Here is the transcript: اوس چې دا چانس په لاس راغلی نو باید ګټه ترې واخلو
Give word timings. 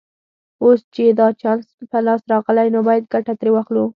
اوس 0.63 0.79
چې 0.95 1.03
دا 1.19 1.27
چانس 1.41 1.67
په 1.91 1.97
لاس 2.05 2.21
راغلی 2.33 2.67
نو 2.75 2.79
باید 2.87 3.09
ګټه 3.13 3.33
ترې 3.39 3.51
واخلو 3.53 3.83